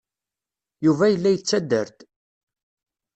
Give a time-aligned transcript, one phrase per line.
[0.85, 1.97] Yuba yella yettader-d.